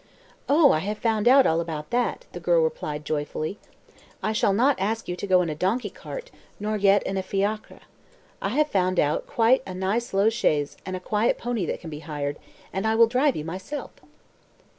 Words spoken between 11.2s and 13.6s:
pony that can be hired, and I will drive you